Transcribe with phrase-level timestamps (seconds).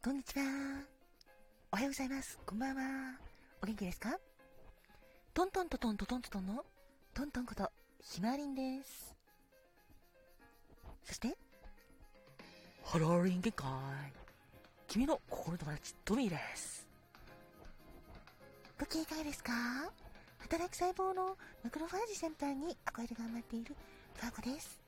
[0.00, 0.44] こんにちは。
[1.72, 2.38] おはようございます。
[2.46, 3.18] こんばんは。
[3.60, 4.16] お元気ですか？
[5.34, 6.64] トントントトントトントトンの
[7.12, 7.68] トントンこと
[8.00, 9.12] ひまわりんです。
[11.02, 11.36] そして、
[12.84, 13.66] ハローリン限界。
[14.86, 16.86] 君の心の友達、トミーです。
[18.78, 19.52] ご機嫌いかがですか？
[20.38, 23.74] 働く細胞のマクロファージ先輩に憧れ頑張っている
[24.14, 24.78] ファーコです。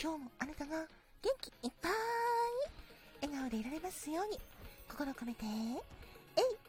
[0.00, 0.86] 今日もあなたが元
[1.40, 1.92] 気いっぱい
[3.22, 4.38] 笑顔でいられますように
[4.90, 5.52] 心を込めて、えい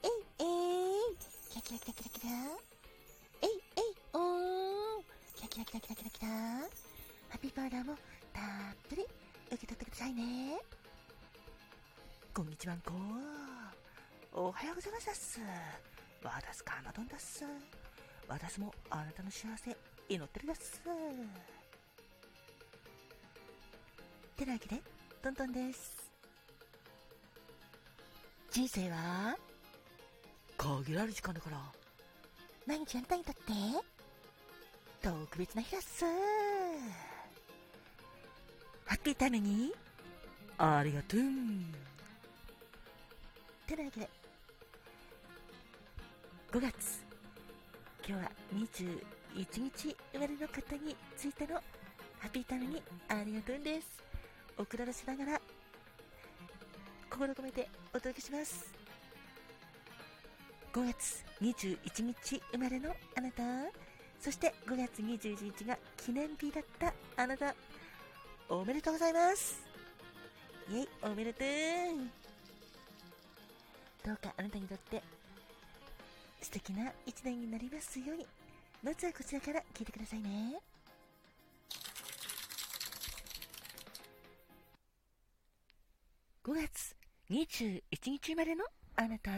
[0.04, 0.44] えいえ
[1.12, 1.18] い
[1.50, 2.34] キラキラキラキラキラ
[3.42, 5.04] えいえいおー
[5.36, 6.68] キラキラキラキラキラキラハ
[7.36, 7.96] ッピーパウダーも
[8.32, 8.44] たっ
[8.88, 9.04] ぷり
[9.48, 10.58] 受け取ってくださいね。
[12.34, 12.94] こんにちはんこ
[14.32, 15.40] おはようございますっす。
[16.24, 17.44] わたすかまどんだっす。
[18.28, 19.76] 私もあなたの幸せ
[20.08, 20.82] 祈ってるだっす。
[24.38, 24.82] てなわけで、
[25.22, 26.03] トントンです。
[28.54, 29.36] 人生は、
[30.58, 31.58] 限られる時間だから、
[32.68, 33.42] 毎日あなたにとって、
[35.02, 36.06] 特別な日だっす。
[38.86, 39.74] ハッピータイムに、
[40.60, 41.20] ありがとう。
[43.66, 44.10] てなわけで、
[46.52, 47.04] 5月、
[48.08, 53.88] 今日は21日生まれの方についてのハッピータイムにありがとうです。
[54.60, 55.42] 送られしながら、
[57.14, 58.74] 心込めてお届けします。
[60.74, 63.44] 5月21日生まれのあなた、
[64.20, 67.54] そして5月21日が記念日だったあなた、
[68.50, 69.62] おめでとうございます。
[70.72, 71.48] イェイ、おめでとう。
[74.08, 75.04] どうかあなたにとって
[76.42, 78.26] 素敵な一年になりますように。
[78.82, 80.60] まずはこちらから聞いてくださいね。
[86.44, 86.83] 5月
[87.34, 88.64] 21日生まれの
[88.96, 89.32] あなた、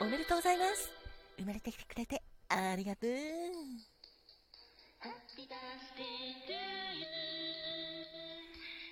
[0.00, 0.90] おめでとうございます。
[1.38, 3.10] 生まれてきてくれてありがとう。
[4.98, 6.52] Happy birthday to
[6.98, 7.06] you.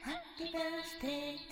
[0.05, 1.52] Happy birthday to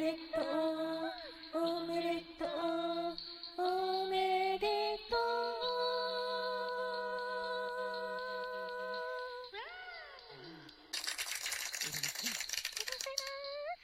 [0.00, 0.44] めでとう。
[1.54, 2.48] おめでとう。
[3.58, 5.18] おめでとう。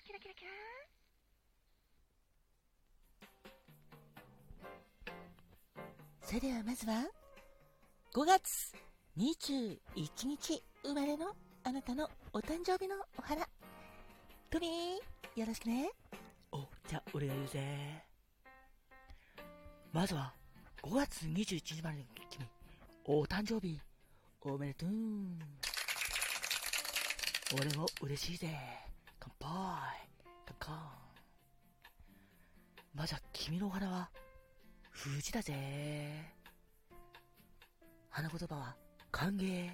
[0.04, 0.50] キラキラキラ
[6.20, 7.06] それではまずは
[8.14, 8.74] 5月
[9.16, 9.78] 21
[10.26, 11.34] 日生まれの
[11.64, 13.46] あなたのお誕生日のお花。
[14.50, 15.21] トミー。
[15.36, 15.90] よろしくね
[16.52, 18.04] おじゃあ俺が言うぜ
[19.92, 20.32] まずは
[20.82, 22.46] 5月21日までの君
[23.04, 23.80] お誕生日
[24.42, 24.88] おめでとう
[27.54, 28.48] 俺も嬉しいぜ。
[29.20, 29.48] 乾杯。
[30.46, 30.78] カンカン。
[32.94, 34.10] まずは君のお花は、
[34.90, 35.54] 藤だぜ。
[38.08, 38.76] 花言葉は、
[39.10, 39.68] 歓迎、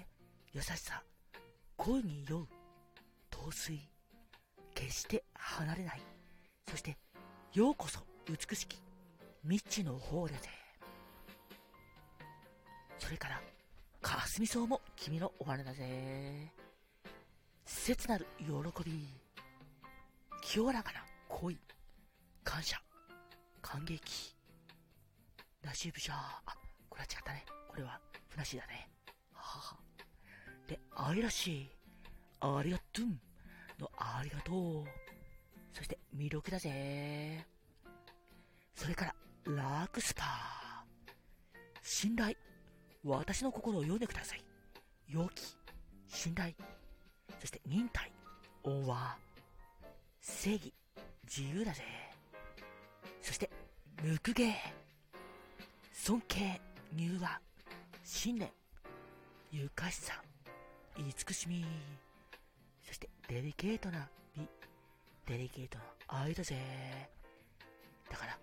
[0.51, 1.01] 優しさ、
[1.77, 2.47] 恋に酔う、
[3.29, 3.79] 陶酔、
[4.79, 6.01] 決して離れない。
[6.69, 6.97] そして、
[7.53, 8.81] ようこそ美しき、
[9.43, 10.49] 未知の方だぜ。
[12.97, 13.41] それから、
[14.01, 16.53] かすみ草も君のお花だぜ。
[17.65, 19.05] 切なる喜び、
[20.41, 21.57] 清らかな恋、
[22.45, 22.77] 感謝、
[23.61, 24.33] 感激、
[25.61, 26.55] ナシブシャー、あ、
[26.89, 27.45] これは違ったね。
[27.67, 28.89] これは、ふなしだね。
[29.33, 29.77] はは。
[30.67, 31.69] で、愛らしい、
[32.39, 33.28] ありがとう
[33.79, 34.83] のありがとう。
[35.73, 37.45] そして、魅力だぜ。
[38.75, 41.11] それから、ラークスパー。
[41.81, 42.35] 信頼。
[43.03, 44.43] 私の心を読んでください。
[45.07, 45.55] 陽気、
[46.07, 46.53] 信頼、
[47.39, 48.11] そして忍耐、
[48.63, 49.17] 恩和、
[50.21, 50.73] 正義、
[51.23, 51.83] 自由だぜ。
[53.21, 53.49] そして、
[54.03, 54.53] 無芸、
[55.93, 56.61] 尊敬、
[56.93, 57.39] 入和、
[58.03, 58.51] 信念、
[59.51, 60.21] 愉快さ、
[60.97, 61.65] 慈しみ、
[62.89, 64.47] そしてデリケートな美、
[65.27, 66.55] デリケートな愛だぜ。
[68.09, 68.35] だから、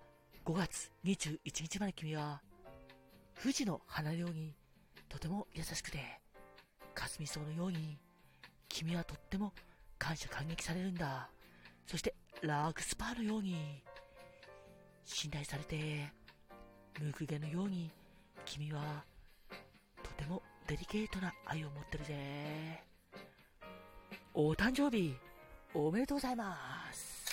[0.45, 2.41] 5月21日まで君は、
[3.41, 4.55] 富士の花のように、
[5.09, 5.99] とても優しくて、
[6.95, 7.97] 霞草のように、
[8.69, 9.51] 君はとっても
[9.99, 11.29] 感謝感激されるんだ。
[11.85, 13.83] そして、ラークスパーのように、
[15.03, 16.09] 信頼されて、
[17.01, 17.91] 無垢毛のように、
[18.45, 19.03] 君は、
[20.01, 22.87] とてもデリケートな愛を持ってるぜ。
[24.39, 25.15] お誕生日、
[25.73, 26.55] おめでとうございま
[26.93, 27.25] す。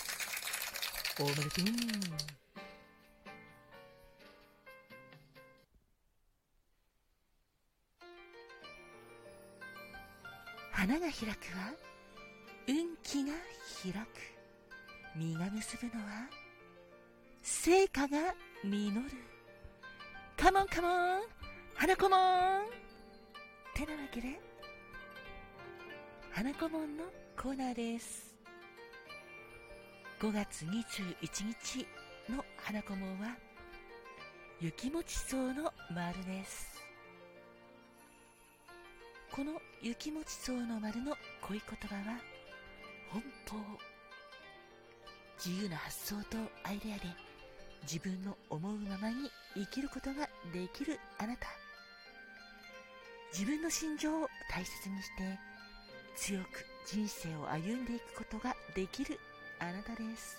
[1.19, 1.49] おめでとう。
[10.71, 11.73] 花が開くは
[12.67, 13.33] 運気が
[13.83, 14.07] 開く
[15.15, 16.27] 実が結ぶのは
[17.43, 19.11] 成果が実る
[20.35, 21.21] カモンカモン
[21.75, 22.65] 花子もん
[23.75, 24.54] てなわけで
[26.35, 27.05] 花子もんの
[27.41, 28.35] コーナーです。
[30.19, 31.15] 5月21
[31.45, 31.87] 日
[32.29, 33.37] の花子もんは
[34.59, 36.67] 雪もちそうの丸です。
[39.31, 42.17] この雪もちそうの丸の恋言葉は
[43.13, 43.55] 奔放
[45.37, 47.03] 自由な発想とアイデアで
[47.83, 51.47] 自分の思うままに生きることができるあなた。
[53.31, 55.54] 自分の心情を大切にして
[56.15, 59.19] 強く人生を歩んでいくことができる
[59.59, 60.37] あなたです。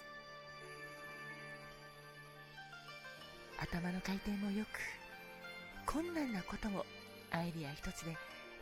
[3.59, 6.85] 頭の回転もよく困難なことも
[7.31, 8.17] アイデア一つで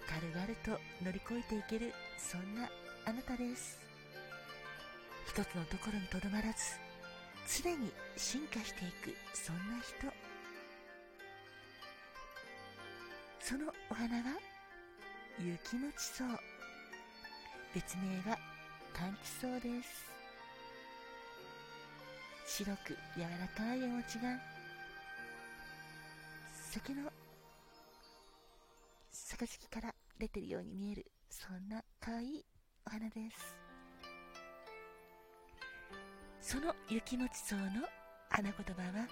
[0.06, 2.70] 軽々と乗り越えていけるそんな
[3.06, 3.78] あなたです。
[5.26, 6.78] 一つのところにとどまらず
[7.62, 10.12] 常に進化していくそんな人。
[13.40, 14.22] そのお花は
[15.38, 16.28] 雪もちそう
[17.75, 18.38] 別名は
[18.94, 20.06] 柑橘草です。
[22.47, 24.38] 白く柔らかいお餅が
[26.71, 27.11] 酒の
[29.11, 32.44] 杯から出てるように見えるそんな可愛い
[32.87, 33.56] お花です。
[36.41, 37.62] その雪もち草の
[38.31, 39.09] 花言葉は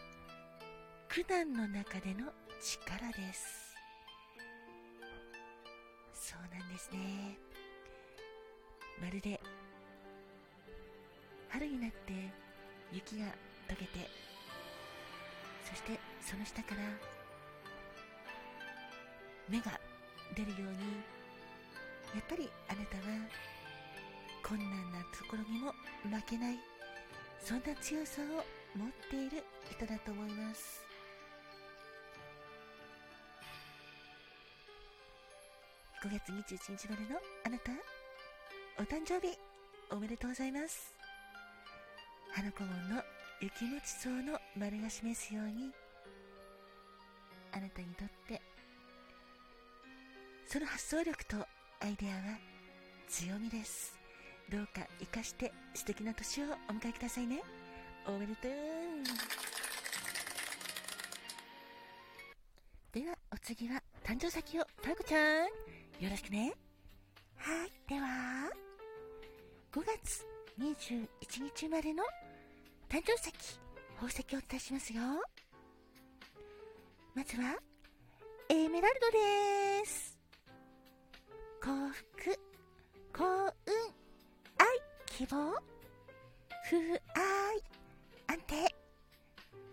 [1.08, 2.30] 苦難の中での
[2.60, 3.74] 力です。
[6.14, 7.51] そうなんですね。
[9.02, 9.40] まるで
[11.48, 12.12] 春になって
[12.92, 13.26] 雪が
[13.68, 14.08] 溶けて
[15.64, 16.82] そしてその下から
[19.48, 19.78] 芽が
[20.36, 20.68] 出るように
[22.14, 23.02] やっぱりあなたは
[24.44, 25.72] 困難なところにも
[26.16, 26.58] 負けない
[27.42, 30.80] そんな強さを持っている人だと思います。
[36.02, 37.91] 5月21日までのあなた。
[38.78, 39.38] お誕生日
[39.90, 40.94] おめでとうございます。
[42.32, 43.02] 花子門の
[43.40, 45.70] 雪もち草の丸が示すように
[47.52, 48.40] あなたにとって
[50.46, 51.36] その発想力と
[51.80, 52.38] アイデアは
[53.08, 53.94] 強みです。
[54.50, 57.42] どうか活かして素敵な年をお迎えくださいね。
[58.06, 58.52] おめでとう。
[62.92, 66.54] ではお次は誕生石をタコちゃんよろしくね。
[67.44, 68.06] はいでは
[69.72, 70.24] 5月
[70.60, 71.08] 21
[71.42, 72.04] 日生までの
[72.88, 73.32] 誕生石
[73.96, 75.02] 宝石をお伝えしますよ。
[77.16, 77.56] まずは
[78.48, 80.16] エメラルドです。
[81.60, 82.38] 幸福
[83.12, 83.44] 幸運
[84.58, 84.66] 愛
[85.06, 85.60] 希望夫
[86.68, 87.00] 婦
[88.28, 88.54] 愛安定。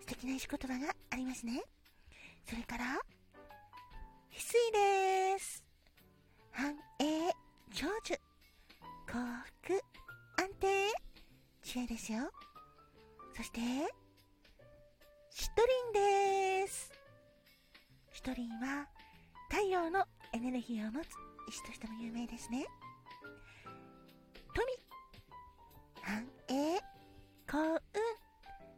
[0.00, 1.62] 素敵な石言葉がありますね。
[2.48, 2.84] それから
[4.32, 5.62] 翡翠です。
[6.50, 7.39] 繁栄
[7.72, 8.14] 長寿。
[9.06, 9.18] 幸
[9.62, 9.82] 福。
[10.42, 10.92] 安定。
[11.62, 12.30] 知恵ですよ。
[13.36, 13.60] そして
[15.30, 15.62] シト
[15.94, 16.90] リンです。
[18.12, 18.86] シトリンは
[19.48, 21.08] 太陽のエネルギーを持つ
[21.48, 22.66] 石としても有名ですね。
[24.52, 24.66] 富
[26.02, 26.78] 繁栄
[27.48, 27.74] 幸運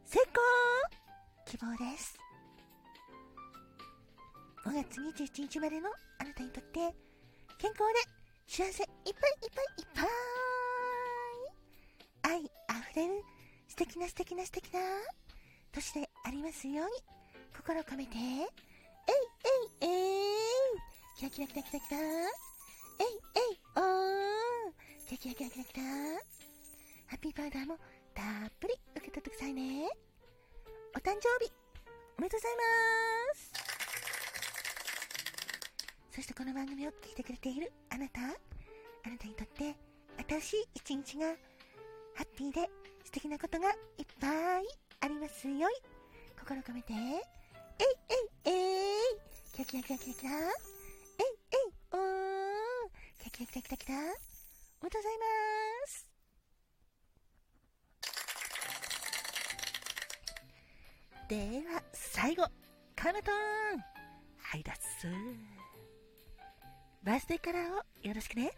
[0.05, 0.33] 成功。
[1.45, 2.17] 希望です。
[4.65, 6.79] 5月21日までのあなたにとって
[7.57, 10.05] 健康で幸せいっぱいいっぱいいっぱい
[12.23, 13.23] 愛あふれる
[13.67, 14.79] 素敵な素敵な素敵な。
[15.71, 16.91] 年でありますように
[17.55, 18.21] 心を込めてえい
[19.81, 19.89] えいえい
[21.17, 21.97] キラキラキラキラキラ。
[21.99, 25.13] えいえいおー。
[25.17, 25.83] キラキラキラキラキラ。
[27.07, 27.77] ハッピーパウダーも
[28.13, 29.89] たっぷり受け取ってくださいね。
[30.95, 31.51] お誕生日。
[32.17, 33.62] おめでとうございます。
[36.13, 39.75] そしてこの番組を聞いてくれているあなたあなたにとって
[40.29, 41.33] 新しい一日がハ
[42.21, 42.69] ッピーで
[43.03, 43.75] 素敵なことがいっ
[44.21, 44.27] ぱ
[44.59, 44.63] い
[45.01, 45.73] ありますよい
[46.39, 46.99] 心込めてえい
[48.45, 49.17] えいえい
[49.53, 50.45] キラキラキラキラキラえい
[51.49, 52.01] えいおー
[53.17, 56.09] キラキラキラキラキラおめでとうございます。
[61.27, 61.35] で
[61.73, 62.43] は最後
[62.95, 63.79] カナトーン
[64.37, 65.07] はいだっす
[67.03, 67.75] バースデーカラーを
[68.07, 68.53] よろしくね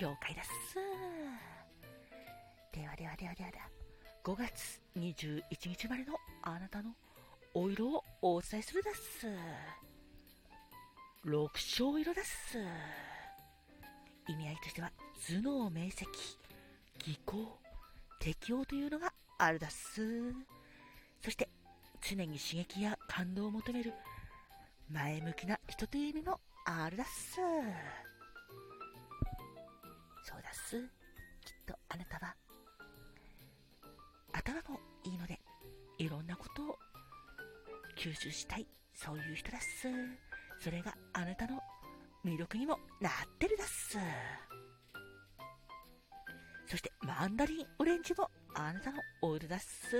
[0.00, 0.74] 了解だっす。
[2.72, 3.68] ではではではではでは、
[4.24, 6.90] 5月21日までのあなたの
[7.54, 9.26] お色をお伝えするだっす。
[11.24, 12.58] 六章色だっす。
[14.28, 14.90] 意味合いとしては、
[15.28, 16.06] 頭脳明晰、
[17.04, 17.58] 技巧、
[18.18, 20.32] 適応というのがあるだっす。
[21.22, 21.48] そして、
[22.00, 23.92] 常に刺激や感動を求める
[24.88, 27.36] 前向きな人という意味もあるだっす。
[27.36, 27.42] そ
[30.38, 30.80] うだっす。
[31.44, 32.36] きっとあなたは、
[34.32, 35.40] 頭もいいので、
[35.98, 36.78] いろんなことを
[37.98, 39.88] 吸収したい、そういう人だっす。
[40.60, 41.60] それがあなたの
[42.24, 43.98] 魅力にもなってるだっす。
[46.66, 49.96] そして、マンダリンオレンジもあなたのオイルだっす。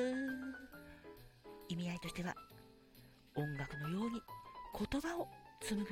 [1.69, 2.35] 意味合いとしては、
[3.35, 4.23] 音楽のように
[4.79, 5.29] 言葉を
[5.61, 5.90] 紡ぐ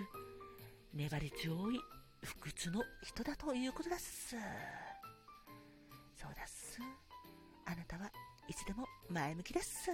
[0.94, 1.80] 粘り強い
[2.22, 4.36] 不屈の人だということだっす。
[6.16, 6.78] そうだっす。
[7.66, 8.10] あなたは
[8.48, 9.90] いつでも前向きだっす。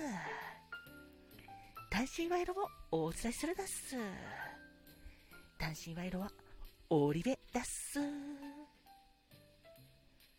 [1.91, 3.97] 単身賄賂もお伝えするだっす。
[5.59, 6.31] 単身賄賂は
[6.91, 8.01] オリベだっす。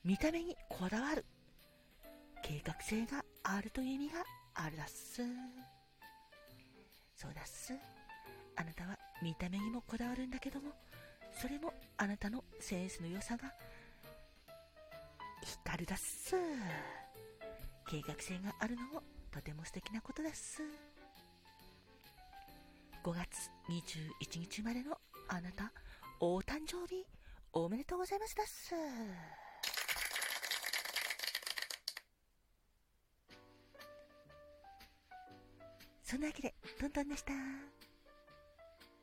[0.04, 1.26] 見た目にこだわる。
[2.44, 5.22] 計画性があるという意味があるだっす。
[7.16, 7.74] そうだっす。
[8.56, 10.72] あなたは見た目にもこだわるんだけども、
[11.42, 13.54] それもあなたのセンスの良さが
[15.44, 16.36] 光るだっす。
[17.88, 20.62] 計画性があるのもとても素敵なことだっす。
[23.04, 25.72] 5月21日生までのあなた、
[26.20, 27.06] お誕生日、
[27.54, 28.74] おめでとうございますだっす。
[36.04, 37.34] そんなわけで、トントンでした。